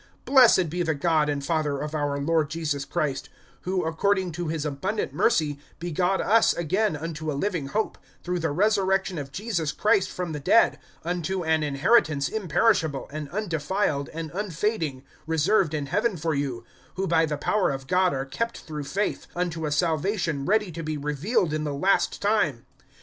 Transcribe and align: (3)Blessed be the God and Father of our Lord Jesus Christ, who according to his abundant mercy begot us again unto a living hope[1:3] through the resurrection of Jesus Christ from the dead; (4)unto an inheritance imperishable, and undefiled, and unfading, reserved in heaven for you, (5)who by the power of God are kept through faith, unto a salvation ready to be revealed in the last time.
(3)Blessed 0.25 0.67
be 0.67 0.81
the 0.81 0.95
God 0.95 1.29
and 1.29 1.45
Father 1.45 1.77
of 1.77 1.93
our 1.93 2.17
Lord 2.19 2.49
Jesus 2.49 2.85
Christ, 2.85 3.29
who 3.61 3.85
according 3.85 4.31
to 4.31 4.47
his 4.47 4.65
abundant 4.65 5.13
mercy 5.13 5.59
begot 5.77 6.19
us 6.19 6.55
again 6.55 6.95
unto 6.95 7.31
a 7.31 7.37
living 7.37 7.69
hope[1:3] 7.69 7.95
through 8.23 8.39
the 8.39 8.49
resurrection 8.49 9.19
of 9.19 9.31
Jesus 9.31 9.71
Christ 9.71 10.09
from 10.09 10.31
the 10.31 10.39
dead; 10.39 10.79
(4)unto 11.05 11.45
an 11.45 11.61
inheritance 11.61 12.29
imperishable, 12.29 13.09
and 13.13 13.29
undefiled, 13.29 14.09
and 14.11 14.31
unfading, 14.33 15.03
reserved 15.27 15.75
in 15.75 15.85
heaven 15.85 16.17
for 16.17 16.33
you, 16.33 16.65
(5)who 16.97 17.07
by 17.07 17.27
the 17.27 17.37
power 17.37 17.69
of 17.69 17.85
God 17.85 18.11
are 18.11 18.25
kept 18.25 18.61
through 18.61 18.85
faith, 18.85 19.27
unto 19.35 19.67
a 19.67 19.71
salvation 19.71 20.47
ready 20.47 20.71
to 20.71 20.81
be 20.81 20.97
revealed 20.97 21.53
in 21.53 21.63
the 21.63 21.75
last 21.75 22.19
time. 22.19 22.65